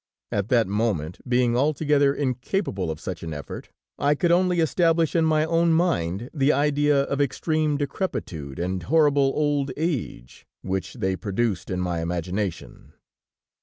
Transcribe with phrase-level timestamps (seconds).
[0.31, 3.69] At that moment, being altogether incapable of such an effort,
[3.99, 9.31] I could only establish in my own mind the idea of extreme decrepitude and horrible
[9.35, 12.93] old age, which they produced in my imagination.